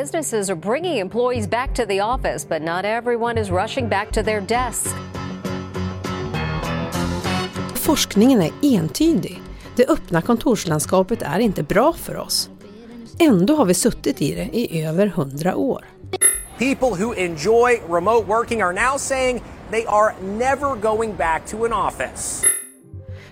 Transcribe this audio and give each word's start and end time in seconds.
businesses 0.00 0.50
are 0.50 0.56
bringing 0.56 0.98
employees 0.98 1.50
back 1.50 1.74
to 1.74 1.86
the 1.86 2.00
office, 2.00 2.48
but 2.48 2.62
not 2.62 2.84
everyone 2.84 3.40
is 3.40 3.50
rushing 3.50 3.88
back 3.88 4.12
to 4.12 4.22
their 4.22 4.40
desks. 4.40 4.94
Forskningen 7.74 8.42
är 8.42 8.52
entydig. 8.62 9.42
Det 9.76 9.86
öppna 9.88 10.22
kontorslandskapet 10.22 11.22
är 11.22 11.38
inte 11.38 11.62
bra 11.62 11.92
för 11.92 12.16
oss. 12.16 12.50
Ändå 13.18 13.56
har 13.56 13.64
vi 13.64 13.74
suttit 13.74 14.22
i 14.22 14.34
det 14.34 14.58
i 14.58 14.84
över 14.84 15.06
hundra 15.06 15.56
år. 15.56 15.84
People 16.58 17.04
who 17.04 17.14
enjoy 17.14 17.80
remote 17.88 18.26
working 18.26 18.62
are 18.62 18.72
now 18.72 18.98
saying 18.98 19.42
they 19.70 19.84
are 19.86 20.14
never 20.22 20.80
going 20.80 21.16
back 21.16 21.46
to 21.46 21.64
an 21.64 21.72
office. 21.72 22.46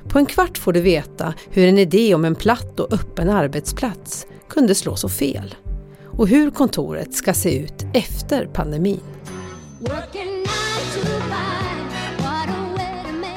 På 0.08 0.18
en 0.18 0.26
kvart 0.26 0.58
får 0.58 0.72
du 0.72 0.80
veta 0.80 1.34
hur 1.50 1.68
en 1.68 1.78
idé 1.78 2.14
om 2.14 2.24
en 2.24 2.34
platt 2.34 2.80
och 2.80 2.92
öppen 2.92 3.30
arbetsplats 3.30 4.26
kunde 4.48 4.74
slå 4.74 4.96
så 4.96 5.08
fel. 5.08 5.54
Och 6.18 6.28
hur 6.28 6.50
kontoret 6.50 7.14
ska 7.14 7.34
se 7.34 7.59
ut 7.59 7.86
efter 7.95 8.46
pandemin. 8.46 9.00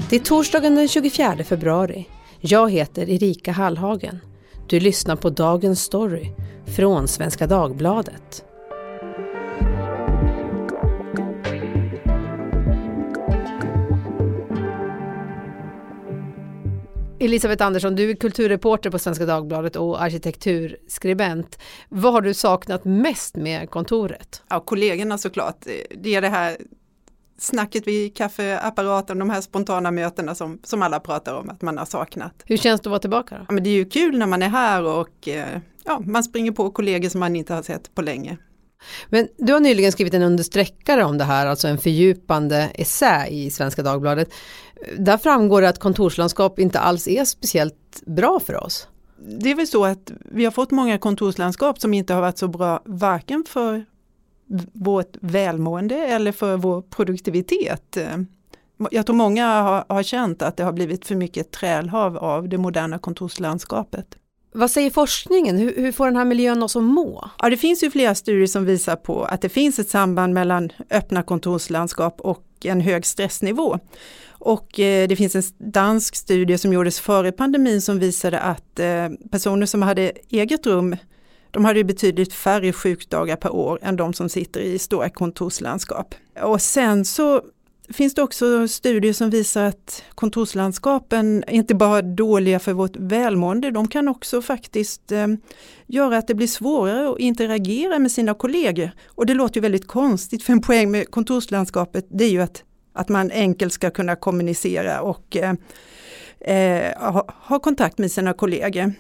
Det 0.10 0.16
är 0.16 0.20
torsdagen 0.20 0.76
den 0.76 0.88
24 0.88 1.44
februari. 1.44 2.08
Jag 2.40 2.72
heter 2.72 3.10
Erika 3.10 3.52
Hallhagen. 3.52 4.20
Du 4.68 4.80
lyssnar 4.80 5.16
på 5.16 5.30
Dagens 5.30 5.84
Story 5.84 6.32
från 6.76 7.08
Svenska 7.08 7.48
Dagbladet. 7.48 8.49
Elisabeth 17.22 17.66
Andersson, 17.66 17.96
du 17.96 18.10
är 18.10 18.16
kulturreporter 18.16 18.90
på 18.90 19.00
Svenska 19.00 19.26
Dagbladet 19.26 19.76
och 19.76 20.02
arkitekturskribent. 20.02 21.60
Vad 21.90 22.14
har 22.14 22.22
du 22.22 22.34
saknat 22.34 22.86
mest 22.86 23.36
med 23.36 23.70
kontoret? 23.70 24.44
Ja, 24.50 24.60
kollegorna 24.60 25.18
såklart. 25.18 25.66
Det 25.98 26.16
är 26.16 26.22
det 26.22 26.30
här 26.30 26.58
snacket 27.38 27.88
vid 27.88 28.16
kaffeapparaten, 28.16 29.20
de 29.20 29.30
här 29.30 29.42
spontana 29.42 29.92
mötena 29.92 30.36
som, 30.36 30.60
som 30.64 30.82
alla 30.82 31.00
pratar 31.00 31.34
om 31.36 31.50
att 31.50 31.62
man 31.62 31.78
har 31.78 31.86
saknat. 31.86 32.34
Hur 32.46 32.58
känns 32.58 32.82
det 32.82 32.88
att 32.88 32.92
vara 32.92 33.00
tillbaka? 33.00 33.38
Då? 33.38 33.46
Ja, 33.48 33.54
men 33.54 33.64
det 33.64 33.70
är 33.70 33.76
ju 33.76 33.86
kul 33.86 34.18
när 34.18 34.26
man 34.26 34.42
är 34.42 34.50
här 34.50 34.84
och 34.84 35.28
eh, 35.28 35.60
ja, 35.86 36.02
man 36.06 36.24
springer 36.24 36.52
på 36.52 36.72
kollegor 36.72 37.10
som 37.10 37.20
man 37.20 37.36
inte 37.36 37.54
har 37.54 37.62
sett 37.62 37.96
på 37.96 38.02
länge. 38.02 38.38
Men 39.10 39.28
du 39.38 39.54
har 39.54 39.60
nyligen 39.60 39.92
skrivit 39.92 40.14
en 40.14 40.24
understreckare 40.24 41.04
om 41.04 41.18
det 41.18 41.24
här, 41.24 41.48
alltså 41.48 41.68
en 41.68 41.78
fördjupande 41.78 42.72
essä 42.74 43.28
i 43.28 43.52
Svenska 43.52 43.84
Dagbladet. 43.84 44.34
Där 44.98 45.18
framgår 45.18 45.62
det 45.62 45.70
att 45.70 45.80
kontorslandskap 45.80 46.60
inte 46.60 46.80
alls 46.80 47.08
är 47.08 47.26
speciellt 47.26 48.04
bra 48.06 48.40
för 48.40 48.64
oss. 48.64 48.88
Det 49.42 49.52
är 49.52 49.56
väl 49.56 49.68
så 49.68 49.86
att 49.86 50.12
vi 50.32 50.46
har 50.46 50.52
fått 50.52 50.72
många 50.72 50.98
kontorslandskap 50.98 51.80
som 51.80 51.94
inte 51.94 52.14
har 52.14 52.22
varit 52.22 52.38
så 52.38 52.48
bra 52.48 52.82
varken 52.86 53.44
för 53.48 53.86
vårt 54.74 55.18
välmående 55.22 55.96
eller 55.96 56.32
för 56.32 56.58
vår 56.58 56.82
produktivitet. 56.82 57.98
Jag 58.92 59.06
tror 59.06 59.16
många 59.16 59.62
har, 59.62 59.86
har 59.90 60.04
känt 60.04 60.42
att 60.42 60.58
det 60.58 60.64
har 60.64 60.72
blivit 60.72 61.06
för 61.06 61.16
mycket 61.16 61.52
trälhav 61.52 62.18
av 62.18 62.50
det 62.50 62.58
moderna 62.58 63.00
kontorslandskapet. 63.00 64.16
Vad 64.52 64.72
säger 64.72 64.90
forskningen? 64.90 65.58
Hur, 65.58 65.76
hur, 65.76 65.92
får 65.92 66.06
den 66.06 66.16
här 66.16 66.26
miljön 66.26 66.64
oss 66.64 66.76
att 66.76 66.84
må? 66.84 67.30
Ja, 67.40 67.50
det 67.50 67.58
finns 67.58 67.84
ju 67.84 67.92
flera 67.92 68.16
studier 68.16 68.48
som 68.48 68.66
visar 68.66 68.96
på 68.96 69.24
att 69.24 69.42
det 69.42 69.50
finns 69.50 69.80
ett 69.80 69.90
samband 69.90 70.34
mellan 70.34 70.70
öppna 70.90 71.24
kontorslandskap 71.24 72.22
och 72.22 72.46
en 72.64 72.82
hög 72.82 73.06
stressnivå. 73.06 73.80
Och 74.30 74.80
eh, 74.80 75.08
det 75.08 75.16
finns 75.16 75.36
en 75.36 75.44
dansk 75.58 76.16
studie 76.16 76.58
som 76.58 76.74
gjordes 76.74 77.00
före 77.00 77.32
pandemin 77.32 77.82
som 77.82 78.00
visade 78.00 78.40
att 78.40 78.80
eh, 78.80 79.10
personer 79.32 79.66
som 79.66 79.82
hade 79.82 80.12
eget 80.30 80.66
rum 80.66 80.96
de 81.52 81.66
hade 81.66 81.84
betydligt 81.84 82.34
färre 82.34 82.74
sjukdagar 82.74 83.36
per 83.36 83.52
år 83.52 83.80
än 83.82 83.96
de 83.96 84.14
som 84.14 84.30
sitter 84.30 84.62
i 84.62 84.80
stora 84.80 85.10
kontorslandskap. 85.10 86.16
Och 86.42 86.62
sen 86.62 87.06
så 87.06 87.42
finns 87.94 88.14
det 88.14 88.22
också 88.22 88.68
studier 88.68 89.14
som 89.14 89.30
visar 89.30 89.64
att 89.64 90.04
kontorslandskapen 90.16 91.44
är 91.48 91.54
inte 91.54 91.76
bara 91.76 92.02
dåliga 92.02 92.60
för 92.60 92.74
vårt 92.74 92.96
välmående, 92.96 93.72
de 93.72 93.88
kan 93.88 94.08
också 94.08 94.42
faktiskt 94.42 95.12
eh, 95.12 95.28
göra 95.88 96.18
att 96.18 96.28
det 96.28 96.36
blir 96.36 96.48
svårare 96.48 97.12
att 97.12 97.20
interagera 97.20 98.00
med 98.00 98.12
sina 98.12 98.34
kollegor. 98.34 98.92
Och 99.08 99.26
det 99.26 99.34
låter 99.34 99.56
ju 99.56 99.62
väldigt 99.62 99.88
konstigt, 99.88 100.44
för 100.44 100.54
en 100.54 100.62
poäng 100.62 100.92
med 100.92 101.12
kontorslandskapet 101.12 102.08
det 102.10 102.24
är 102.24 102.30
ju 102.30 102.42
att, 102.42 102.64
att 102.94 103.10
man 103.10 103.32
enkelt 103.32 103.74
ska 103.74 103.90
kunna 103.90 104.16
kommunicera 104.16 105.02
och 105.02 105.38
eh, 105.38 105.54
eh 106.40 107.12
ha, 107.12 107.26
ha 107.48 107.60
kontakt 107.60 107.98
med 107.98 108.12
sina 108.12 108.34
kollegor. 108.34 108.94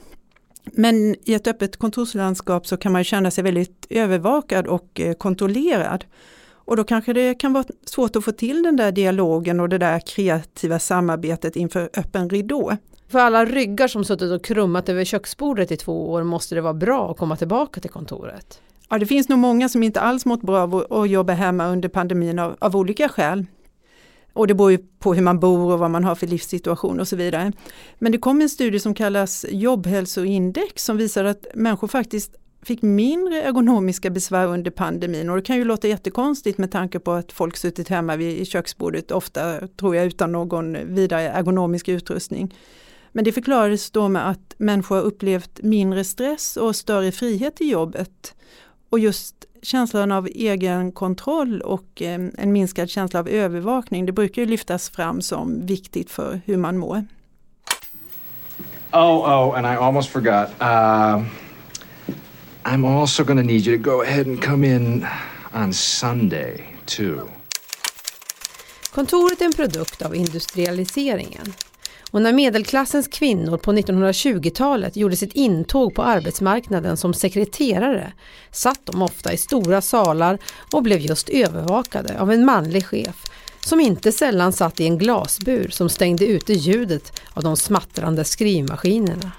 Men 0.74 1.16
i 1.24 1.34
ett 1.34 1.47
öppet 1.47 1.78
kontorslandskap 1.78 2.68
så 2.68 2.78
kan 2.78 2.91
man 2.91 3.03
känna 3.03 3.31
sig 3.31 3.44
väldigt 3.44 3.85
övervakad 3.90 4.68
och 4.68 5.00
eh, 5.00 5.14
kontrollerad. 5.14 6.06
Och 6.69 6.78
då 6.78 6.84
kanske 6.84 7.13
det 7.13 7.35
kan 7.35 7.53
vara 7.53 7.66
svårt 7.85 8.16
att 8.16 8.25
få 8.25 8.31
till 8.31 8.63
den 8.63 8.75
där 8.75 8.91
dialogen 8.91 9.59
och 9.59 9.69
det 9.69 9.78
där 9.78 10.00
kreativa 10.00 10.80
samarbetet 10.80 11.56
inför 11.56 11.90
öppen 11.97 12.30
ridå. 12.30 12.78
För 13.07 13.19
alla 13.19 13.46
ryggar 13.46 13.88
som 13.88 14.06
suttit 14.06 14.31
och 14.31 14.44
krummat 14.44 14.90
över 14.90 15.06
köksbordet 15.06 15.72
i 15.72 15.78
två 15.78 16.12
år 16.12 16.24
måste 16.24 16.56
det 16.56 16.62
vara 16.62 16.74
bra 16.74 17.12
att 17.12 17.18
komma 17.18 17.35
tillbaka 17.35 17.81
till 17.81 17.90
kontoret. 17.90 18.62
Ja, 18.90 18.97
det 18.97 19.06
finns 19.06 19.29
nog 19.29 19.40
många 19.40 19.69
som 19.69 19.84
inte 19.84 20.00
alls 20.00 20.25
mått 20.25 20.41
bra 20.41 20.59
av 20.59 20.75
att 20.75 21.09
jobba 21.09 21.34
hemma 21.34 21.68
under 21.68 21.90
pandemin 21.90 22.40
av, 22.40 22.56
av 22.59 22.75
olika 22.75 23.09
skäl. 23.09 23.46
Och 24.34 24.47
det 24.47 24.53
beror 24.53 24.72
ju 24.72 24.78
på 24.78 25.13
hur 25.13 25.22
man 25.22 25.40
bor 25.40 25.74
och 25.74 25.79
vad 25.79 25.91
man 25.91 26.03
har 26.03 26.16
för 26.16 26.28
livssituation 26.28 27.00
och 27.00 27.08
så 27.08 27.16
vidare. 27.16 27.52
Men 28.00 28.12
det 28.12 28.18
kom 28.18 28.41
en 28.41 28.50
studie 28.50 28.79
som 28.79 28.94
kallas 28.94 29.46
jobbhälsoindex 29.50 30.84
som 30.84 30.97
visar 30.97 31.24
att 31.25 31.47
människor 31.53 31.88
faktiskt 31.88 32.35
fick 32.62 32.81
mindre 32.81 33.42
ergonomiska 33.42 34.09
besvär 34.09 34.47
under 34.47 34.72
pandemin 34.72 35.30
och 35.30 35.36
det 35.36 35.42
kan 35.42 35.58
ju 35.58 35.64
låta 35.64 35.88
jättekonstigt 35.88 36.58
med 36.58 36.72
tanke 36.72 37.00
på 37.00 37.12
att 37.12 37.31
folk 37.31 37.58
suttit 37.58 37.90
hemma 37.90 38.16
vid 38.16 38.47
köksbordet 38.47 39.12
ofta 39.12 39.68
tror 39.68 39.96
jag 39.96 40.06
utan 40.06 40.31
någon 40.31 40.94
vidare 40.96 41.30
ergonomisk 41.30 41.88
utrustning. 41.88 42.56
Men 43.12 43.24
det 43.24 43.31
förklarades 43.31 43.92
då 43.92 44.08
med 44.08 44.30
att 44.30 44.56
människor 44.58 44.96
har 44.96 45.03
upplevt 45.03 45.62
mindre 45.64 46.03
stress 46.03 46.58
och 46.58 46.75
större 46.75 47.12
frihet 47.12 47.62
i 47.62 47.70
jobbet. 47.70 48.36
Och 48.90 49.00
just 49.00 49.46
känslan 49.62 50.12
av 50.12 50.28
egen 50.28 50.91
kontroll 50.91 51.62
och 51.62 52.02
eh, 52.02 52.22
en 52.38 52.52
minskad 52.52 52.90
känsla 52.90 53.20
av 53.20 53.28
övervakning, 53.28 54.06
det 54.06 54.12
brukar 54.12 54.41
ju 54.41 54.47
lyftas 54.47 54.90
fram 54.90 55.22
som 55.22 55.66
viktigt 55.66 56.12
för 56.12 56.41
hur 56.46 56.58
man 56.58 56.78
mår. 56.78 57.06
Oh, 58.91 59.00
oh, 59.02 59.58
and 59.58 59.66
I 59.66 59.70
almost 59.70 60.09
forgot. 60.09 60.50
Uh, 60.62 61.24
I'm 62.64 62.86
also 62.86 63.24
gonna 63.24 63.44
need 63.44 63.68
you 63.68 63.78
to 63.78 63.84
go 63.84 64.02
ahead 64.02 64.28
and 64.28 64.44
come 64.44 64.68
in 64.68 65.06
on 65.53 65.74
Sunday 65.74 66.75
too. 66.86 67.20
Kontoret 68.92 69.42
är 69.42 69.46
en 69.46 69.53
produkt 69.53 70.02
av 70.02 70.16
industrialiseringen. 70.16 71.53
Och 72.12 72.22
när 72.22 72.34
medelklassens 72.34 73.08
kvinnor 73.08 73.58
på 73.58 73.74
1920-talet 73.74 74.96
gjorde 74.96 75.16
sitt 75.16 75.34
intåg 75.34 75.96
på 75.96 76.03
arbetsmarknaden 76.03 76.97
som 76.97 77.14
sekreterare 77.14 78.14
satt 78.52 78.86
de 78.86 79.02
ofta 79.02 79.34
i 79.34 79.38
stora 79.38 79.81
salar 79.81 80.40
och 80.74 80.84
blev 80.84 81.00
just 81.00 81.30
övervakade 81.30 82.20
av 82.22 82.31
en 82.31 82.46
manlig 82.46 82.86
chef 82.86 83.26
som 83.66 83.80
inte 83.80 84.12
sällan 84.12 84.53
satt 84.53 84.80
i 84.80 84.86
en 84.86 84.97
glasbur 84.97 85.68
som 85.72 85.90
stängde 85.90 86.26
ute 86.26 86.53
ljudet 86.53 87.22
av 87.34 87.44
de 87.44 87.58
smattrande 87.58 88.24
skrivmaskinerna. 88.24 89.31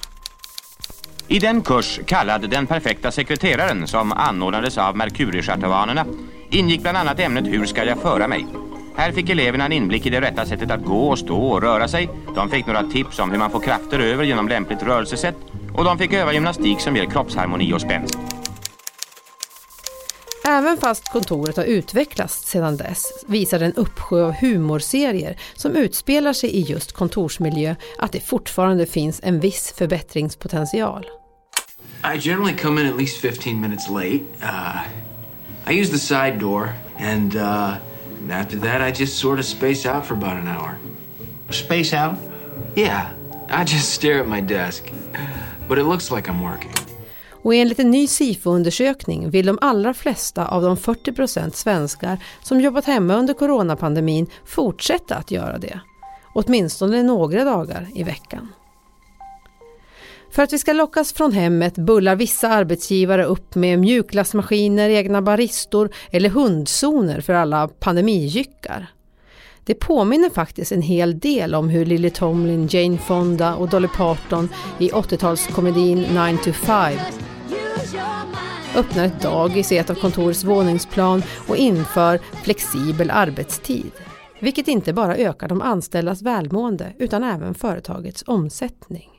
I 1.33 1.39
den 1.39 1.63
kurs 1.63 2.01
kallad 2.07 2.51
Den 2.51 2.67
perfekta 2.67 3.11
sekreteraren 3.11 3.87
som 3.87 4.13
anordnades 4.13 4.79
av 4.79 4.97
Merkurischartavanerna 4.97 6.07
ingick 6.51 6.83
bland 6.83 6.97
annat 6.97 7.21
ämnet 7.21 7.47
Hur 7.47 7.67
ska 7.67 7.85
jag 7.85 7.99
föra 7.99 8.29
mig? 8.29 8.47
Här 8.97 9.13
fick 9.13 9.29
eleverna 9.29 9.65
en 9.65 9.73
inblick 9.73 10.07
i 10.07 10.11
det 10.11 10.21
rätta 10.21 10.47
sättet 10.47 10.71
att 10.71 10.85
gå 10.85 11.09
och 11.09 11.19
stå 11.19 11.37
och 11.37 11.63
röra 11.63 11.89
sig. 11.89 12.09
De 12.35 12.51
fick 12.51 12.67
några 12.67 12.83
tips 12.83 13.19
om 13.19 13.31
hur 13.31 13.39
man 13.39 13.51
får 13.51 13.61
krafter 13.61 13.99
över 13.99 14.25
genom 14.25 14.49
lämpligt 14.49 14.83
rörelsesätt. 14.83 15.37
Och 15.75 15.85
de 15.85 15.99
fick 15.99 16.13
öva 16.13 16.33
gymnastik 16.33 16.81
som 16.81 16.97
ger 16.97 17.05
kroppsharmoni 17.05 17.73
och 17.73 17.81
spänst. 17.81 18.19
Även 20.61 20.77
fast 20.77 21.09
kontoret 21.09 21.57
har 21.57 21.65
utvecklats 21.65 22.45
sedan 22.47 22.77
dess 22.77 23.25
visar 23.27 23.61
en 23.61 23.75
uppsjö 23.75 24.25
av 24.25 24.33
humorserier 24.33 25.37
som 25.55 25.77
utspelar 25.77 26.33
sig 26.33 26.51
i 26.51 26.61
just 26.61 26.93
kontorsmiljö 26.93 27.75
att 27.99 28.13
det 28.13 28.21
fortfarande 28.21 28.87
finns 28.87 29.21
en 29.23 29.41
viss 29.41 29.73
förbättringspotential. 29.73 31.07
I 32.15 32.19
generally 32.19 32.57
come 32.57 32.81
in 32.81 32.87
at 32.87 32.99
least 32.99 33.17
15 33.17 33.61
minutes 33.61 33.89
late. 33.89 34.21
Uh, 34.43 35.73
I 35.73 35.81
use 35.81 35.93
the 35.93 35.99
side 35.99 36.39
door 36.39 36.73
and 36.99 37.37
uh, 37.37 37.75
And 38.21 38.33
after 38.33 38.57
that, 38.59 38.83
I 38.83 38.93
just 38.93 39.19
sort 39.19 39.39
of 39.39 39.47
space 39.47 39.87
out 39.87 40.05
for 40.05 40.15
about 40.15 40.37
an 40.37 40.47
hour. 40.47 40.79
Space 41.51 41.95
out? 41.95 42.19
Yeah, 42.77 43.13
I 43.49 43.65
just 43.65 43.91
stare 43.95 44.21
at 44.21 44.29
my 44.29 44.41
desk. 44.41 44.93
But 45.67 45.79
it 45.79 45.85
looks 45.85 46.11
like 46.11 46.29
I'm 46.29 46.43
working. 46.43 46.80
Och 47.43 47.55
enligt 47.55 47.79
en 47.79 47.91
ny 47.91 48.07
SIFO-undersökning 48.07 49.31
vill 49.31 49.47
de 49.47 49.59
allra 49.61 49.95
flesta 49.95 50.47
av 50.47 50.63
de 50.63 50.77
40% 50.77 51.51
svenskar 51.51 52.19
som 52.43 52.61
jobbat 52.61 52.85
hemma 52.85 53.15
under 53.15 53.35
coronapandemin 53.35 54.27
fortsätta 54.47 55.17
att 55.17 55.31
göra 55.31 55.59
det. 55.59 55.81
Åtminstone 56.35 57.03
några 57.03 57.45
dagar 57.45 57.87
i 57.95 58.03
veckan. 58.03 58.49
För 60.33 60.43
att 60.43 60.53
vi 60.53 60.59
ska 60.59 60.73
lockas 60.73 61.13
från 61.13 61.33
hemmet 61.33 61.75
bullar 61.75 62.17
vissa 62.17 62.49
arbetsgivare 62.49 63.25
upp 63.25 63.55
med 63.55 63.79
mjukglassmaskiner, 63.79 64.91
egna 64.91 65.23
baristor 65.23 65.91
eller 66.11 66.29
hundzoner 66.29 67.21
för 67.21 67.33
alla 67.33 67.69
pandemijyckar. 67.69 68.87
Det 69.65 69.75
påminner 69.75 70.31
faktiskt 70.31 70.73
en 70.73 70.83
hel 70.83 71.19
del 71.19 71.55
om 71.55 71.69
hur 71.69 71.87
Lily 71.87 72.11
Tomlin, 72.11 72.69
Jane 72.71 72.99
Fonda 72.99 73.55
och 73.55 73.69
Dolly 73.69 73.89
Parton 73.89 74.49
i 74.79 74.91
80-talskomedin 74.91 76.29
9 76.31 76.39
to 76.39 76.53
5 76.53 76.93
öppnar 78.77 79.05
ett 79.05 79.23
dagis 79.23 79.73
i 79.73 79.79
ett 79.79 79.91
av 79.91 79.95
kontorets 79.95 80.45
våningsplan 80.45 81.23
och 81.49 81.57
inför 81.57 82.21
flexibel 82.45 83.11
arbetstid. 83.11 83.93
Vilket 84.41 84.69
inte 84.69 84.93
bara 84.93 85.17
ökar 85.17 85.49
de 85.49 85.63
anställdas 85.63 86.23
välmående 86.23 86.93
utan 86.99 87.25
även 87.25 87.55
företagets 87.55 88.25
omsättning. 88.27 89.11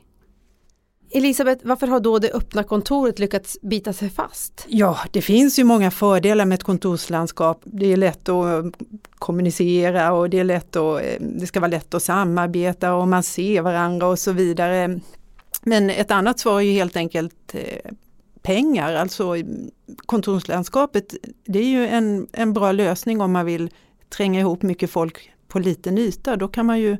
Elisabeth, 1.14 1.66
varför 1.66 1.86
har 1.86 2.00
då 2.00 2.18
det 2.18 2.32
öppna 2.32 2.62
kontoret 2.62 3.18
lyckats 3.18 3.58
bita 3.62 3.92
sig 3.92 4.10
fast? 4.10 4.66
Ja, 4.68 4.98
det 5.10 5.22
finns 5.22 5.58
ju 5.58 5.64
många 5.64 5.90
fördelar 5.90 6.44
med 6.44 6.56
ett 6.56 6.62
kontorslandskap. 6.62 7.60
Det 7.64 7.92
är 7.92 7.96
lätt 7.96 8.28
att 8.28 8.64
eh, 8.64 8.70
kommunicera 9.14 10.12
och 10.12 10.30
det 10.30 10.38
är 10.38 10.44
lätt 10.44 10.76
att, 10.76 11.02
eh, 11.02 11.06
det 11.20 11.46
ska 11.46 11.60
vara 11.60 11.70
lätt 11.70 11.94
att 11.94 12.02
samarbeta 12.02 12.94
och 12.94 13.08
man 13.08 13.22
ser 13.22 13.62
varandra 13.62 14.06
och 14.06 14.18
så 14.18 14.32
vidare. 14.32 15.00
Men 15.62 15.90
ett 15.90 16.10
annat 16.10 16.38
svar 16.38 16.60
är 16.60 16.64
ju 16.64 16.72
helt 16.72 16.96
enkelt 16.96 17.54
eh, 17.54 17.92
pengar, 18.42 18.94
alltså 18.94 19.34
kontorslandskapet. 20.06 21.14
Det 21.44 21.58
är 21.58 21.66
ju 21.66 21.86
en, 21.86 22.26
en 22.32 22.52
bra 22.52 22.72
lösning 22.72 23.20
om 23.20 23.32
man 23.32 23.46
vill 23.46 23.70
tränga 24.08 24.40
ihop 24.40 24.62
mycket 24.62 24.90
folk 24.90 25.32
på 25.48 25.58
liten 25.58 25.98
yta. 25.98 26.36
Då 26.36 26.48
kan 26.48 26.66
man 26.66 26.80
ju 26.80 26.96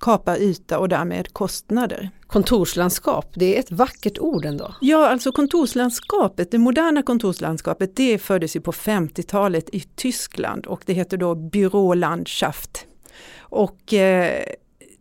kapa 0.00 0.38
yta 0.38 0.78
och 0.78 0.88
därmed 0.88 1.32
kostnader. 1.32 2.10
Kontorslandskap, 2.26 3.32
det 3.34 3.56
är 3.56 3.60
ett 3.60 3.70
vackert 3.70 4.18
ord 4.18 4.44
ändå. 4.44 4.74
Ja, 4.80 5.08
alltså 5.08 5.32
kontorslandskapet, 5.32 6.50
det 6.50 6.58
moderna 6.58 7.02
kontorslandskapet, 7.02 7.96
det 7.96 8.18
föddes 8.18 8.56
ju 8.56 8.60
på 8.60 8.72
50-talet 8.72 9.70
i 9.72 9.80
Tyskland 9.80 10.66
och 10.66 10.82
det 10.86 10.92
heter 10.92 11.16
då 11.16 11.34
Bürolandschaft. 11.34 12.86
Och 13.38 13.94
eh, 13.94 14.44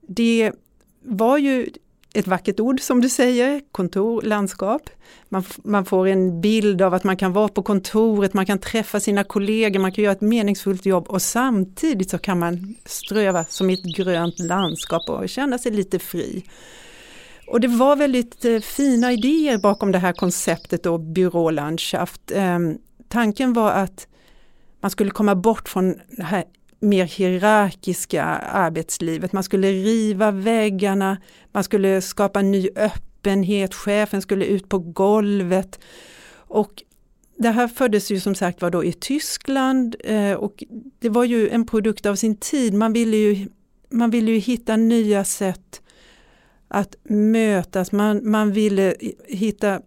det 0.01 0.51
var 1.01 1.38
ju 1.38 1.69
ett 2.16 2.28
vackert 2.28 2.60
ord 2.60 2.82
som 2.82 3.02
du 3.02 3.10
säger, 3.10 3.62
kontor, 3.72 4.22
landskap. 4.22 4.90
Man, 5.30 5.44
man, 5.64 5.86
får 5.86 6.08
en 6.08 6.42
bild 6.42 6.82
av 6.82 6.94
att 6.94 7.04
man 7.04 7.18
kan 7.18 7.34
vara 7.34 7.48
på 7.48 7.64
kontoret, 7.64 8.34
man 8.34 8.46
kan 8.46 8.60
träffa 8.60 9.00
sina 9.00 9.24
kollegor, 9.24 9.80
man 9.80 9.92
kan 9.92 10.04
göra 10.04 10.14
ett 10.14 10.22
meningsfullt 10.22 10.86
jobb 10.86 11.08
och 11.08 11.22
samtidigt 11.22 12.10
så 12.10 12.18
kan 12.18 12.40
man 12.40 12.76
ströva 12.86 13.46
som 13.46 13.70
i 13.70 13.74
ett 13.74 13.98
grönt 13.98 14.40
landskap 14.40 15.10
och 15.10 15.30
känna 15.30 15.58
sig 15.58 15.72
lite 15.72 16.00
fri. 16.00 16.44
Och 17.48 17.60
det 17.60 17.68
var 17.68 17.96
väldigt 17.96 18.46
eh, 18.46 18.60
fina 18.60 19.12
idéer 19.12 19.58
bakom 19.58 19.92
det 19.92 20.00
här 20.00 20.14
konceptet 20.14 20.84
då, 20.84 20.98
byrålandschaft. 20.98 22.32
Eh, 22.32 22.60
tanken 23.08 23.54
var 23.54 23.72
att 23.72 24.08
man 24.82 24.92
skulle 24.92 25.12
komma 25.12 25.36
bort 25.36 25.70
från 25.70 25.96
det 26.10 26.24
här 26.24 26.44
mer 26.80 27.06
hierarkiska 27.06 28.24
arbetslivet. 28.24 29.33
Man 29.33 29.44
skulle 29.44 29.72
riva 29.72 30.31
väggarna, 30.31 31.18
man 31.51 31.63
skulle 31.63 32.01
skapa 32.01 32.42
ny 32.42 32.69
öppenhet, 32.75 33.74
chefen 33.74 34.22
skulle 34.22 34.45
ut 34.45 34.69
på 34.69 34.80
golvet. 34.80 35.80
Och 36.36 36.83
det 37.38 37.50
här 37.50 37.68
föddes 37.68 38.12
ju 38.12 38.19
som 38.19 38.36
sagt 38.36 38.62
var 38.62 38.69
då 38.69 38.83
i 38.83 38.94
Tyskland 38.94 39.95
eh, 40.04 40.33
och 40.33 40.63
det 41.00 41.10
var 41.10 41.24
ju 41.24 41.50
en 41.50 41.66
produkt 41.66 42.06
av 42.06 42.16
sin 42.16 42.38
tid. 42.38 42.74
Man 42.74 42.94
ville 42.94 43.18
ju, 43.18 43.48
man 43.89 44.10
ville 44.10 44.31
ju 44.31 44.38
hitta 44.38 44.77
nya 44.77 45.24
sätt 45.24 45.81
att 46.68 46.95
mötas, 47.10 47.92
man, 47.92 48.30
man 48.31 48.51
ville 48.51 48.95
hitta 49.27 49.81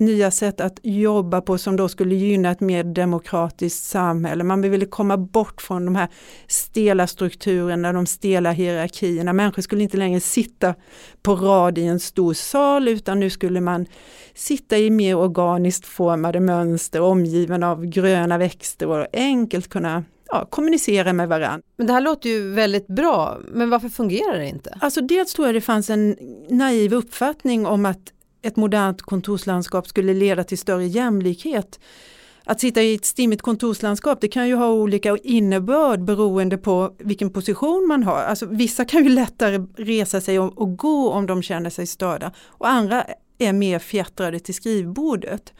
nya 0.00 0.30
sätt 0.30 0.60
att 0.60 0.80
jobba 0.82 1.40
på 1.40 1.58
som 1.58 1.76
då 1.76 1.88
skulle 1.88 2.14
gynna 2.14 2.50
ett 2.50 2.60
mer 2.60 2.84
demokratiskt 2.84 3.84
samhälle. 3.84 4.44
Man 4.44 4.60
ville 4.60 4.86
komma 4.86 5.16
bort 5.16 5.62
från 5.62 5.84
de 5.84 5.96
här 5.96 6.08
stela 6.46 7.06
strukturerna, 7.06 7.92
de 7.92 8.06
stela 8.06 8.50
hierarkierna. 8.50 9.32
Människor 9.32 9.62
skulle 9.62 9.82
inte 9.82 9.96
längre 9.96 10.20
sitta 10.20 10.74
på 11.22 11.34
rad 11.36 11.78
i 11.78 11.84
en 11.84 12.00
stor 12.00 12.34
sal 12.34 12.88
utan 12.88 13.20
nu 13.20 13.30
skulle 13.30 13.60
man 13.60 13.86
sitta 14.34 14.78
i 14.78 14.90
mer 14.90 15.16
organiskt 15.16 15.86
formade 15.86 16.40
mönster 16.40 17.00
omgiven 17.00 17.62
av 17.62 17.86
gröna 17.86 18.38
växter 18.38 18.88
och 18.88 19.06
enkelt 19.12 19.68
kunna 19.68 20.04
ja, 20.28 20.46
kommunicera 20.50 21.12
med 21.12 21.28
varandra. 21.28 21.62
Men 21.76 21.86
det 21.86 21.92
här 21.92 22.00
låter 22.00 22.28
ju 22.28 22.50
väldigt 22.50 22.86
bra, 22.86 23.38
men 23.48 23.70
varför 23.70 23.88
fungerar 23.88 24.38
det 24.38 24.48
inte? 24.48 24.78
Alltså 24.80 25.00
dels 25.00 25.32
tror 25.32 25.48
jag 25.48 25.54
det 25.54 25.60
fanns 25.60 25.90
en 25.90 26.16
naiv 26.50 26.94
uppfattning 26.94 27.66
om 27.66 27.86
att 27.86 28.12
ett 28.42 28.56
modernt 28.56 29.02
kontorslandskap 29.02 29.86
skulle 29.88 30.14
leda 30.14 30.44
till 30.44 30.58
större 30.58 30.86
jämlikhet. 30.86 31.80
Att 32.44 32.60
sitta 32.60 32.82
i 32.82 32.94
ett 32.94 33.04
stimmigt 33.04 33.42
kontorslandskap 33.42 34.20
det 34.20 34.28
kan 34.28 34.48
ju 34.48 34.54
ha 34.54 34.70
olika 34.70 35.16
innebörd 35.22 36.04
beroende 36.04 36.58
på 36.58 36.94
vilken 36.98 37.30
position 37.30 37.86
man 37.88 38.02
har. 38.02 38.22
Alltså, 38.22 38.46
vissa 38.46 38.84
kan 38.84 39.04
ju 39.04 39.10
lättare 39.10 39.66
resa 39.76 40.20
sig 40.20 40.38
och, 40.38 40.58
och 40.58 40.76
gå 40.76 41.10
om 41.10 41.26
de 41.26 41.42
känner 41.42 41.70
sig 41.70 41.86
störda 41.86 42.32
och 42.46 42.68
andra 42.68 43.04
är 43.38 43.52
mer 43.52 43.78
fjättrade 43.78 44.38
till 44.40 44.54
skrivbordet. 44.54 45.52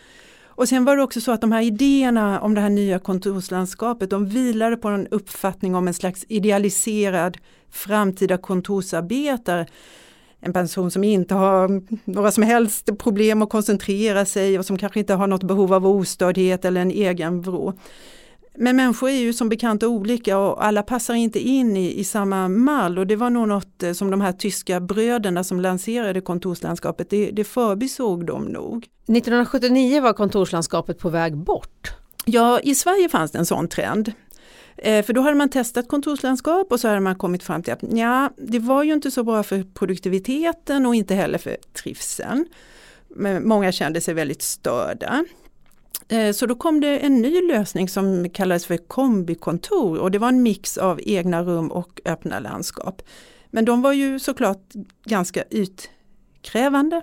Och 0.58 0.68
sen 0.68 0.84
var 0.84 0.96
det 0.96 1.02
också 1.02 1.20
så 1.20 1.32
att 1.32 1.40
de 1.40 1.52
här 1.52 1.62
idéerna 1.62 2.40
om 2.40 2.54
det 2.54 2.60
här 2.60 2.70
nya 2.70 2.98
kontorslandskapet 2.98 4.10
de 4.10 4.26
vilade 4.26 4.76
på 4.76 4.88
en 4.88 5.06
uppfattning 5.06 5.74
om 5.74 5.88
en 5.88 5.94
slags 5.94 6.24
idealiserad 6.28 7.38
framtida 7.70 8.36
kontorsarbetare 8.36 9.66
en 10.40 10.52
person 10.52 10.90
som 10.90 11.04
inte 11.04 11.34
har 11.34 11.82
några 12.10 12.30
som 12.30 12.42
helst 12.42 12.98
problem 12.98 13.42
att 13.42 13.50
koncentrera 13.50 14.24
sig 14.24 14.58
och 14.58 14.66
som 14.66 14.78
kanske 14.78 15.00
inte 15.00 15.14
har 15.14 15.26
något 15.26 15.42
behov 15.42 15.74
av 15.74 15.86
ostördhet 15.86 16.64
eller 16.64 16.80
en 16.80 16.90
egen 16.90 17.40
vrå. 17.40 17.72
Men 18.60 18.76
människor 18.76 19.08
är 19.08 19.12
ju 19.16 19.32
som 19.32 19.48
bekant 19.48 19.82
olika 19.82 20.38
och 20.38 20.64
alla 20.64 20.82
passar 20.82 21.14
inte 21.14 21.38
in 21.38 21.76
i, 21.76 21.98
i 21.98 22.04
samma 22.04 22.48
mall 22.48 22.98
och 22.98 23.06
det 23.06 23.16
var 23.16 23.30
nog 23.30 23.48
något 23.48 23.82
eh, 23.82 23.92
som 23.92 24.10
de 24.10 24.20
här 24.20 24.32
tyska 24.32 24.80
bröderna 24.80 25.44
som 25.44 25.60
lanserade 25.60 26.20
kontorslandskapet, 26.20 27.10
det, 27.10 27.30
det 27.30 27.44
förbisåg 27.44 28.26
de 28.26 28.44
nog. 28.44 28.76
1979 28.76 30.00
var 30.00 30.12
kontorslandskapet 30.12 30.98
på 30.98 31.08
väg 31.08 31.36
bort. 31.36 31.92
Ja, 32.24 32.60
i 32.60 32.74
Sverige 32.74 33.08
fanns 33.08 33.30
det 33.30 33.38
en 33.38 33.46
sån 33.46 33.68
trend. 33.68 34.12
Eh, 34.78 35.04
för 35.04 35.12
då 35.12 35.20
hade 35.20 35.34
man 35.34 35.48
testat 35.48 35.88
kontorslandskap 35.88 36.72
och 36.72 36.80
så 36.80 36.88
hade 36.88 37.00
man 37.00 37.14
kommit 37.14 37.42
fram 37.42 37.62
till 37.62 37.72
att 37.72 37.82
ja, 37.82 38.30
det 38.36 38.58
var 38.58 38.82
ju 38.82 38.92
inte 38.92 39.10
så 39.10 39.24
bra 39.24 39.42
för 39.42 39.62
produktiviteten 39.74 40.86
och 40.86 40.94
inte 40.94 41.14
heller 41.14 41.38
för 41.38 41.56
trivseln. 41.82 42.46
Men 43.08 43.48
många 43.48 43.72
kände 43.72 44.00
sig 44.00 44.14
väldigt 44.14 44.42
störda. 44.42 45.24
Eh, 46.08 46.32
så 46.32 46.46
då 46.46 46.54
kom 46.54 46.80
det 46.80 46.98
en 46.98 47.22
ny 47.22 47.48
lösning 47.48 47.88
som 47.88 48.30
kallades 48.30 48.66
för 48.66 48.76
kombikontor 48.76 49.98
och 49.98 50.10
det 50.10 50.18
var 50.18 50.28
en 50.28 50.42
mix 50.42 50.78
av 50.78 51.00
egna 51.02 51.42
rum 51.42 51.72
och 51.72 52.00
öppna 52.04 52.38
landskap. 52.38 53.02
Men 53.50 53.64
de 53.64 53.82
var 53.82 53.92
ju 53.92 54.18
såklart 54.18 54.62
ganska 55.04 55.44
utkrävande. 55.50 57.02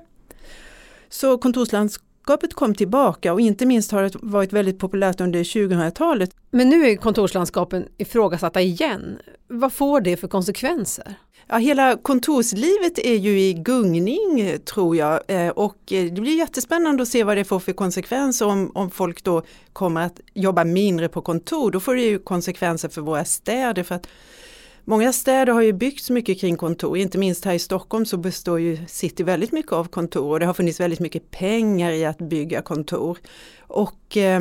Så 1.09 1.37
kontorslandskap 1.37 2.04
landskapet 2.27 2.53
kom 2.53 2.75
tillbaka 2.75 3.33
och 3.33 3.41
inte 3.41 3.65
minst 3.65 3.91
har 3.91 4.03
det 4.03 4.15
varit 4.21 4.53
väldigt 4.53 4.79
populärt 4.79 5.21
under 5.21 5.43
2000-talet. 5.43 6.31
Men 6.51 6.69
nu 6.69 6.85
är 6.85 6.95
kontorslandskapen 6.95 7.87
ifrågasatta 7.97 8.61
igen. 8.61 9.17
Vad 9.47 9.73
får 9.73 10.01
det 10.01 10.17
för 10.17 10.27
konsekvenser? 10.27 11.15
Ja, 11.47 11.57
hela 11.57 11.97
kontorslivet 11.97 12.99
är 12.99 13.15
ju 13.15 13.39
i 13.39 13.53
gungning 13.53 14.59
tror 14.65 14.95
jag 14.95 15.19
eh, 15.27 15.49
och 15.49 15.77
eh, 15.91 16.05
det 16.13 16.21
blir 16.21 16.37
jättespännande 16.37 17.03
att 17.03 17.09
se 17.09 17.23
vad 17.23 17.37
det 17.37 17.45
får 17.45 17.59
för 17.59 17.73
konsekvenser 17.73 18.45
om, 18.47 18.71
om 18.73 18.91
folk 18.91 19.23
då 19.23 19.41
kommer 19.73 20.01
att 20.01 20.19
jobba 20.33 20.63
mindre 20.63 21.09
på 21.09 21.21
kontor. 21.21 21.71
Då 21.71 21.79
får 21.79 21.95
det 21.95 22.01
ju 22.01 22.19
konsekvenser 22.19 22.89
för 22.89 23.01
våra 23.01 23.25
städer 23.25 23.83
för 23.83 23.95
att 23.95 24.07
Många 24.87 25.13
städer 25.13 25.53
har 25.53 25.61
ju 25.61 25.73
byggts 25.73 26.09
mycket 26.09 26.39
kring 26.39 26.57
kontor, 26.57 26.97
inte 26.97 27.17
minst 27.17 27.45
här 27.45 27.53
i 27.53 27.59
Stockholm 27.59 28.05
så 28.05 28.17
består 28.17 28.59
ju 28.59 28.77
city 28.87 29.23
väldigt 29.23 29.51
mycket 29.51 29.71
av 29.71 29.85
kontor 29.85 30.31
och 30.31 30.39
det 30.39 30.45
har 30.45 30.53
funnits 30.53 30.79
väldigt 30.79 30.99
mycket 30.99 31.31
pengar 31.31 31.91
i 31.91 32.05
att 32.05 32.17
bygga 32.17 32.61
kontor. 32.61 33.17
Och 33.59 34.17
eh, 34.17 34.39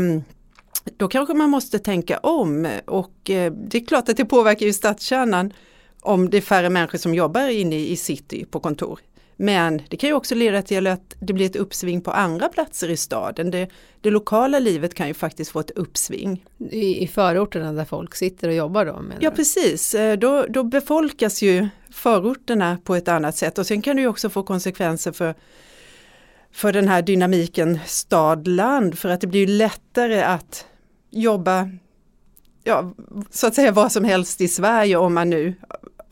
då 0.96 1.08
kanske 1.08 1.34
man 1.34 1.50
måste 1.50 1.78
tänka 1.78 2.18
om 2.18 2.68
och 2.86 3.30
eh, 3.30 3.52
det 3.52 3.78
är 3.78 3.86
klart 3.86 4.08
att 4.08 4.16
det 4.16 4.24
påverkar 4.24 4.66
ju 4.66 4.72
stadskärnan 4.72 5.52
om 6.00 6.30
det 6.30 6.36
är 6.36 6.40
färre 6.40 6.70
människor 6.70 6.98
som 6.98 7.14
jobbar 7.14 7.48
inne 7.48 7.76
i 7.76 7.96
city 7.96 8.44
på 8.50 8.60
kontor. 8.60 9.00
Men 9.36 9.82
det 9.88 9.96
kan 9.96 10.08
ju 10.08 10.14
också 10.14 10.34
leda 10.34 10.62
till 10.62 10.86
att 10.86 11.16
det 11.20 11.32
blir 11.32 11.46
ett 11.46 11.56
uppsving 11.56 12.00
på 12.00 12.10
andra 12.10 12.48
platser 12.48 12.90
i 12.90 12.96
staden. 12.96 13.50
Det, 13.50 13.68
det 14.00 14.10
lokala 14.10 14.58
livet 14.58 14.94
kan 14.94 15.08
ju 15.08 15.14
faktiskt 15.14 15.50
få 15.50 15.60
ett 15.60 15.70
uppsving. 15.70 16.44
I, 16.70 17.02
i 17.04 17.08
förorterna 17.08 17.72
där 17.72 17.84
folk 17.84 18.14
sitter 18.14 18.48
och 18.48 18.54
jobbar 18.54 18.84
då? 18.84 19.02
Ja 19.20 19.30
precis, 19.30 19.94
eh, 19.94 20.18
då, 20.18 20.46
då 20.48 20.62
befolkas 20.62 21.42
ju 21.42 21.68
förorterna 21.90 22.78
på 22.84 22.94
ett 22.94 23.08
annat 23.08 23.36
sätt 23.36 23.58
och 23.58 23.66
sen 23.66 23.82
kan 23.82 23.96
det 23.96 24.02
ju 24.02 24.08
också 24.08 24.30
få 24.30 24.42
konsekvenser 24.42 25.12
för 25.12 25.34
för 26.52 26.72
den 26.72 26.88
här 26.88 27.02
dynamiken 27.02 27.78
stad-land 27.86 28.98
för 28.98 29.08
att 29.08 29.20
det 29.20 29.26
blir 29.26 29.46
lättare 29.46 30.22
att 30.22 30.66
jobba 31.10 31.70
ja, 32.64 32.94
så 33.30 33.46
att 33.46 33.54
säga 33.54 33.72
vad 33.72 33.92
som 33.92 34.04
helst 34.04 34.40
i 34.40 34.48
Sverige 34.48 34.96
om 34.96 35.14
man 35.14 35.30
nu 35.30 35.54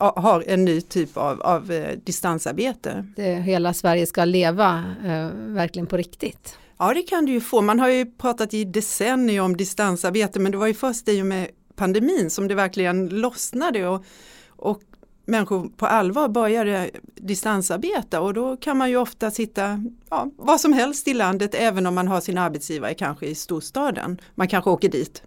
har 0.09 0.43
en 0.47 0.65
ny 0.65 0.81
typ 0.81 1.17
av, 1.17 1.41
av 1.41 1.71
eh, 1.71 1.97
distansarbete. 2.03 3.07
Det, 3.15 3.35
hela 3.35 3.73
Sverige 3.73 4.05
ska 4.05 4.25
leva 4.25 4.83
eh, 5.05 5.27
verkligen 5.33 5.87
på 5.87 5.97
riktigt. 5.97 6.57
Ja 6.77 6.93
det 6.93 7.01
kan 7.01 7.25
du 7.25 7.31
ju 7.31 7.41
få. 7.41 7.61
Man 7.61 7.79
har 7.79 7.89
ju 7.89 8.05
pratat 8.05 8.53
i 8.53 8.63
decennier 8.63 9.41
om 9.41 9.57
distansarbete 9.57 10.39
men 10.39 10.51
det 10.51 10.57
var 10.57 10.67
ju 10.67 10.73
först 10.73 11.09
i 11.09 11.21
och 11.21 11.25
med 11.25 11.47
pandemin 11.75 12.29
som 12.29 12.47
det 12.47 12.55
verkligen 12.55 13.09
lossnade 13.09 13.87
och, 13.87 14.05
och 14.47 14.81
människor 15.25 15.69
på 15.77 15.85
allvar 15.85 16.27
började 16.27 16.89
distansarbeta 17.15 18.21
och 18.21 18.33
då 18.33 18.57
kan 18.57 18.77
man 18.77 18.89
ju 18.89 18.97
ofta 18.97 19.31
sitta 19.31 19.83
ja, 20.09 20.31
vad 20.35 20.61
som 20.61 20.73
helst 20.73 21.07
i 21.07 21.13
landet 21.13 21.55
även 21.55 21.85
om 21.85 21.95
man 21.95 22.07
har 22.07 22.21
sin 22.21 22.37
arbetsgivare 22.37 22.93
kanske 22.93 23.25
i 23.25 23.35
storstaden. 23.35 24.21
Man 24.35 24.47
kanske 24.47 24.69
åker 24.69 24.89
dit 24.89 25.23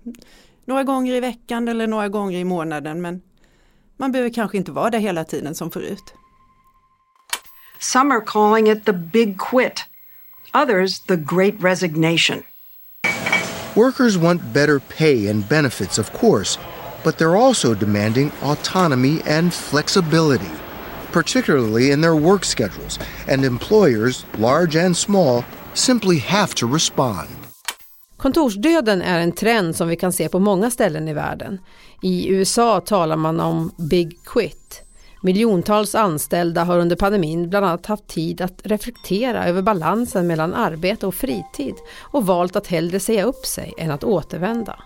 några 0.64 0.84
gånger 0.84 1.14
i 1.14 1.20
veckan 1.20 1.68
eller 1.68 1.86
några 1.86 2.08
gånger 2.08 2.38
i 2.38 2.44
månaden 2.44 3.02
men 3.02 3.22
man 3.96 4.12
behöver 4.12 4.30
kanske 4.30 4.56
inte 4.56 4.72
vara 4.72 4.90
där 4.90 4.98
hela 4.98 5.24
tiden 5.24 5.54
som 5.54 5.70
förut. 5.70 6.14
Some 7.80 8.14
are 8.14 8.20
calling 8.26 8.68
it 8.68 8.84
the 8.84 8.92
big 8.92 9.38
quit, 9.38 9.84
others 10.54 11.00
the 11.00 11.16
great 11.16 11.54
resignation. 11.60 12.42
Workers 13.76 14.16
want 14.16 14.52
better 14.52 14.78
pay 14.78 15.28
and 15.28 15.48
benefits, 15.48 15.98
of 15.98 16.10
course, 16.12 16.58
but 17.04 17.18
they're 17.18 17.36
also 17.36 17.74
demanding 17.74 18.32
autonomy 18.42 19.20
and 19.26 19.52
flexibility, 19.52 20.50
particularly 21.12 21.90
in 21.90 22.00
their 22.00 22.16
work 22.16 22.44
schedules, 22.44 22.98
and 23.28 23.44
employers, 23.44 24.24
large 24.38 24.76
and 24.76 24.96
small, 24.96 25.44
simply 25.74 26.18
have 26.18 26.54
to 26.54 26.66
respond. 26.66 27.35
Kontorsdöden 28.16 29.02
är 29.02 29.20
en 29.20 29.32
trend 29.32 29.76
som 29.76 29.88
vi 29.88 29.96
kan 29.96 30.12
se 30.12 30.28
på 30.28 30.38
många 30.38 30.70
ställen 30.70 31.08
i 31.08 31.14
världen. 31.14 31.58
I 32.02 32.28
USA 32.28 32.80
talar 32.80 33.16
man 33.16 33.40
om 33.40 33.70
Big 33.90 34.18
Quit. 34.24 34.82
Miljontals 35.22 35.94
anställda 35.94 36.64
har 36.64 36.78
under 36.78 36.96
pandemin 36.96 37.50
bland 37.50 37.66
annat 37.66 37.86
haft 37.86 38.06
tid 38.06 38.40
att 38.40 38.60
reflektera 38.64 39.46
över 39.46 39.62
balansen 39.62 40.26
mellan 40.26 40.54
arbete 40.54 41.06
och 41.06 41.14
fritid 41.14 41.74
och 42.00 42.26
valt 42.26 42.56
att 42.56 42.66
hellre 42.66 43.00
säga 43.00 43.24
upp 43.24 43.46
sig 43.46 43.74
än 43.78 43.90
att 43.90 44.04
återvända. 44.04 44.78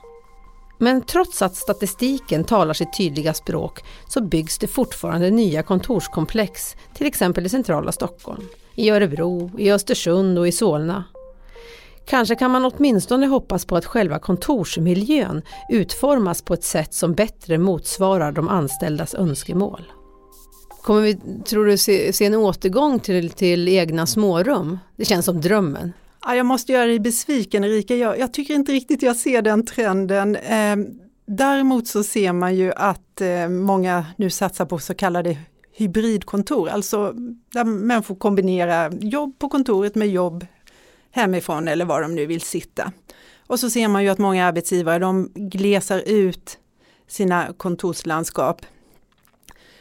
Men 0.79 1.03
trots 1.03 1.43
att 1.43 1.57
statistiken 1.57 2.45
talar 2.45 2.75
sitt 2.75 2.97
tydliga 2.97 3.35
språk 3.35 3.85
så 4.09 4.21
byggs 4.21 4.59
det 4.59 4.67
fortfarande 4.67 5.31
nya 5.31 5.63
kontorskomplex, 5.63 6.77
till 6.95 7.07
exempel 7.07 7.47
i 7.47 7.49
centrala 7.49 7.93
Stockholm, 7.93 8.43
i 8.75 8.91
Örebro, 8.91 9.51
i 9.59 9.73
Östersund 9.73 10.39
och 10.39 10.49
i 10.49 10.53
Solna. 10.53 11.05
Kanske 12.07 12.35
kan 12.35 12.51
man 12.51 12.65
åtminstone 12.65 13.27
hoppas 13.27 13.65
på 13.65 13.77
att 13.77 13.85
själva 13.85 14.19
kontorsmiljön 14.19 15.43
utformas 15.71 16.43
på 16.43 16.55
ett 16.55 16.65
sätt 16.65 16.95
som 16.95 17.15
bättre 17.15 17.59
motsvarar 17.59 18.33
de 18.33 18.49
anställdas 18.49 19.15
önskemål. 19.15 19.83
Kommer 20.83 21.01
vi, 21.01 21.15
tror 21.45 21.67
du, 21.67 21.79
se, 21.79 22.13
se 22.13 22.25
en 22.25 22.35
återgång 22.35 23.01
till, 23.01 23.31
till 23.31 23.69
egna 23.69 24.07
smårum? 24.07 24.79
Det 24.97 25.05
känns 25.05 25.25
som 25.25 25.41
drömmen. 25.41 25.93
Ja, 26.25 26.35
jag 26.35 26.47
måste 26.47 26.73
göra 26.73 26.87
dig 26.87 27.01
besviken 27.01 27.65
Erika, 27.65 27.97
jag, 27.97 28.19
jag 28.19 28.33
tycker 28.33 28.55
inte 28.55 28.73
riktigt 28.73 29.03
jag 29.03 29.17
ser 29.17 29.43
den 29.43 29.67
trenden. 29.67 30.37
Eh, 30.37 30.77
däremot 31.27 31.87
så 31.87 32.03
ser 32.05 32.33
man 32.33 32.57
ju 32.57 32.73
att 32.73 33.21
eh, 33.21 33.49
många 33.49 34.07
nu 34.17 34.31
satsar 34.31 34.65
på 34.65 34.79
så 34.79 34.95
kallade 34.95 35.37
hybridkontor, 35.73 36.69
alltså 36.69 37.13
där 37.53 37.65
människor 37.65 38.15
kombinerar 38.15 38.93
jobb 39.01 39.39
på 39.39 39.49
kontoret 39.49 39.95
med 39.95 40.09
jobb 40.09 40.47
hemifrån 41.11 41.69
eller 41.69 41.85
var 41.85 42.03
de 42.03 42.15
nu 42.15 42.27
vill 42.27 42.41
sitta. 42.41 42.93
Och 43.47 43.61
så 43.61 43.71
ser 43.71 43.89
man 43.89 44.03
ju 44.03 44.09
att 44.09 44.19
många 44.19 44.47
arbetsgivare 44.47 44.99
de 44.99 45.31
glesar 45.35 46.03
ut 46.07 46.59
sina 47.07 47.53
kontorslandskap. 47.57 48.67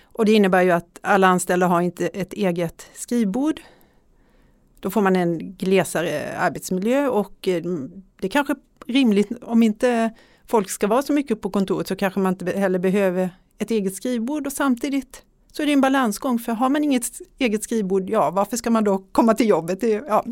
Och 0.03 0.25
det 0.25 0.31
innebär 0.31 0.61
ju 0.61 0.71
att 0.71 0.99
alla 1.01 1.27
anställda 1.27 1.67
har 1.67 1.81
inte 1.81 2.07
ett 2.07 2.33
eget 2.33 2.87
skrivbord. 2.93 3.61
Då 4.79 4.89
får 4.89 5.01
man 5.01 5.15
en 5.15 5.55
glesare 5.55 6.37
arbetsmiljö 6.37 7.07
och 7.07 7.47
eh, 7.47 7.63
det 8.21 8.27
är 8.27 8.31
kanske 8.31 8.55
rimligt 8.87 9.29
om 9.41 9.63
inte 9.63 10.11
folk 10.47 10.69
ska 10.69 10.87
vara 10.87 11.01
så 11.01 11.13
mycket 11.13 11.41
på 11.41 11.49
kontoret 11.49 11.87
så 11.87 11.95
kanske 11.95 12.19
man 12.19 12.33
inte 12.33 12.59
heller 12.59 12.79
behöver 12.79 13.29
ett 13.57 13.71
eget 13.71 13.95
skrivbord 13.95 14.47
och 14.47 14.53
samtidigt 14.53 15.23
så 15.51 15.61
är 15.61 15.65
det 15.65 15.73
en 15.73 15.81
balansgång 15.81 16.39
för 16.39 16.51
har 16.51 16.69
man 16.69 16.83
inget 16.83 17.21
eget 17.37 17.63
skrivbord, 17.63 18.09
ja 18.09 18.31
varför 18.31 18.57
ska 18.57 18.69
man 18.69 18.83
då 18.83 18.97
komma 19.11 19.33
till 19.33 19.49
jobbet? 19.49 19.81
Det, 19.81 19.89
ja. 19.89 20.25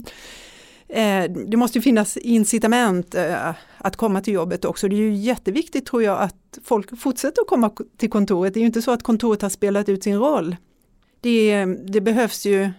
Eh, 0.90 1.24
det 1.24 1.58
måste 1.58 1.82
finnas 1.82 2.18
incitament 2.18 3.16
eh, 3.16 3.54
att 3.78 3.96
komma 3.96 4.22
till 4.22 4.34
jobbet 4.34 4.66
också. 4.66 4.88
Det 4.88 4.96
är 4.96 4.98
ju 4.98 5.14
jätteviktigt 5.14 5.86
tror 5.86 6.04
jag 6.04 6.22
att 6.22 6.60
folk 6.64 7.00
fortsätter 7.00 7.42
att 7.42 7.48
komma 7.48 7.72
till 7.98 8.10
kontoret. 8.10 8.54
Det 8.54 8.60
är 8.60 8.62
ju 8.62 8.68
inte 8.68 8.82
så 8.82 8.92
att 8.92 9.04
kontoret 9.04 9.42
har 9.42 9.50
spelat 9.50 9.90
ut 9.90 10.04
sin 10.04 10.18
roll. 10.18 10.56
Det, 11.22 11.66
det 11.66 12.02
behövs 12.02 12.46
ju, 12.46 12.70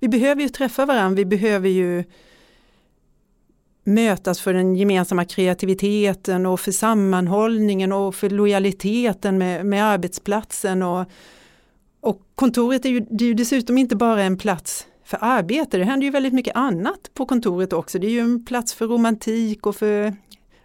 vi 0.00 0.08
behöver 0.08 0.42
ju 0.42 0.48
träffa 0.48 0.86
varandra, 0.86 1.16
vi 1.16 1.24
behöver 1.24 1.68
ju 1.68 2.04
mötas 3.84 4.40
för 4.40 4.54
den 4.54 4.76
gemensamma 4.76 5.24
kreativiteten 5.24 6.46
och 6.46 6.60
för 6.60 6.72
sammanhållningen 6.72 7.92
och 7.92 8.14
för 8.14 8.30
lojaliteten 8.30 9.38
med, 9.38 9.66
med 9.66 9.84
arbetsplatsen. 9.84 10.82
Och, 10.82 11.06
och 12.00 12.22
kontoret 12.34 12.84
är 12.84 12.88
ju, 12.88 13.00
det 13.00 13.24
är 13.24 13.28
ju 13.28 13.34
dessutom 13.34 13.78
inte 13.78 13.96
bara 13.96 14.22
en 14.22 14.38
plats 14.38 14.86
för 15.08 15.18
arbete. 15.20 15.78
Det 15.78 15.84
händer 15.84 16.04
ju 16.04 16.10
väldigt 16.10 16.32
mycket 16.32 16.56
annat 16.56 17.10
på 17.14 17.26
kontoret 17.26 17.72
också. 17.72 17.98
Det 17.98 18.06
är 18.06 18.10
ju 18.10 18.20
en 18.20 18.44
plats 18.44 18.74
för 18.74 18.86
romantik 18.86 19.66
och 19.66 19.76
för 19.76 20.14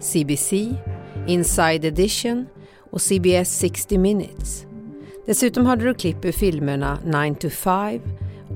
CBC, 0.00 0.52
Inside 1.26 1.84
Edition 1.84 2.46
och 2.90 3.02
CBS 3.02 3.58
60 3.58 3.98
Minutes. 3.98 4.66
Dessutom 5.26 5.66
hörde 5.66 5.84
du 5.84 5.94
klipp 5.94 6.24
ur 6.24 6.32
filmerna 6.32 6.98
9 7.04 7.34
to 7.34 7.50
5, 7.50 8.00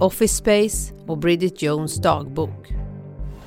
Office 0.01 0.35
Space 0.35 0.93
och 1.07 1.19
Bridget 1.19 1.63
Jones 1.63 1.95
dagbok. 1.95 2.69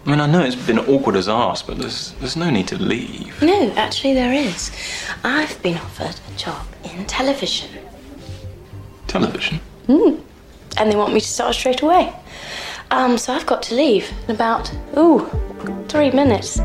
I 0.06 0.10
mean, 0.10 0.22
I 0.22 0.28
know 0.28 0.42
it's 0.42 0.68
been 0.68 0.80
awkward 0.80 1.18
as 1.18 1.28
arse, 1.28 1.64
but 1.68 1.78
there's 1.78 2.14
there's 2.22 2.38
no 2.40 2.50
need 2.52 2.68
to 2.68 2.76
leave. 2.78 3.34
No, 3.42 3.72
actually 3.76 4.16
there 4.16 4.34
is. 4.34 4.72
I've 5.24 5.62
been 5.62 5.76
offered 5.76 6.16
a 6.16 6.32
job 6.38 6.66
in 6.84 7.06
television. 7.06 7.70
Television? 9.10 9.60
Mm. 9.88 10.22
And 10.78 10.92
they 10.92 10.96
want 10.96 11.14
me 11.14 11.20
to 11.20 11.28
start 11.28 11.56
straight 11.56 11.82
away. 11.82 12.14
Um, 12.92 13.18
so 13.18 13.34
I've 13.34 13.46
got 13.46 13.62
to 13.64 13.76
leave 13.76 14.12
in 14.28 14.36
about, 14.36 14.72
ooh, 14.98 15.28
three 15.88 16.12
minutes. 16.12 16.60